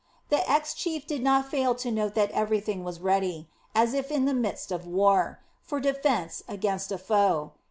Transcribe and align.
The 0.29 0.49
ex 0.51 0.73
chief 0.73 1.05
did 1.05 1.21
not 1.21 1.51
fail 1.51 1.75
to 1.75 1.91
note 1.91 2.15
that 2.15 2.31
everything 2.31 2.83
was 2.83 2.99
ready, 2.99 3.47
as 3.75 3.93
if 3.93 4.09
in 4.11 4.25
the 4.25 4.33
midst 4.33 4.71
of 4.71 4.87
war, 4.87 5.37
for 5.61 5.79
defence 5.79 6.41
against 6.47 6.91
a 6.91 6.97
foe. 6.97 7.51